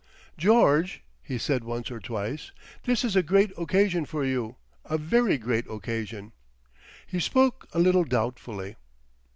[0.35, 2.51] "George" he said once or twice,
[2.85, 6.31] "this is a great occasion for you—a very great occasion."
[7.05, 8.77] He spoke a little doubtfully.